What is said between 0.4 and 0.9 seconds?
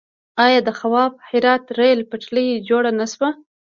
آیا د